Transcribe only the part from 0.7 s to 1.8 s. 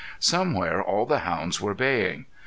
all the hounds were